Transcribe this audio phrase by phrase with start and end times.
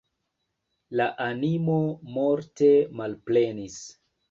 [1.01, 1.77] La animo
[2.17, 3.79] morte malplenis.